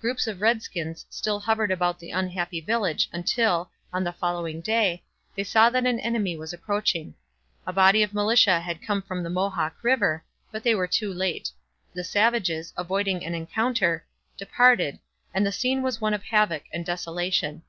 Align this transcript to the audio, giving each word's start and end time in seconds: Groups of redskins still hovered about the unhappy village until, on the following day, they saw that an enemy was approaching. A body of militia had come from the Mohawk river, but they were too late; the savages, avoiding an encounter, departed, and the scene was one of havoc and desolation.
Groups 0.00 0.26
of 0.26 0.40
redskins 0.40 1.04
still 1.10 1.40
hovered 1.40 1.70
about 1.70 1.98
the 1.98 2.10
unhappy 2.10 2.58
village 2.58 3.06
until, 3.12 3.70
on 3.92 4.02
the 4.02 4.14
following 4.14 4.62
day, 4.62 5.04
they 5.36 5.44
saw 5.44 5.68
that 5.68 5.84
an 5.84 6.00
enemy 6.00 6.38
was 6.38 6.54
approaching. 6.54 7.14
A 7.66 7.72
body 7.74 8.02
of 8.02 8.14
militia 8.14 8.60
had 8.60 8.80
come 8.80 9.02
from 9.02 9.22
the 9.22 9.28
Mohawk 9.28 9.74
river, 9.84 10.24
but 10.50 10.62
they 10.62 10.74
were 10.74 10.86
too 10.86 11.12
late; 11.12 11.50
the 11.92 12.02
savages, 12.02 12.72
avoiding 12.78 13.22
an 13.22 13.34
encounter, 13.34 14.06
departed, 14.38 14.98
and 15.34 15.44
the 15.44 15.52
scene 15.52 15.82
was 15.82 16.00
one 16.00 16.14
of 16.14 16.22
havoc 16.22 16.62
and 16.72 16.86
desolation. 16.86 17.62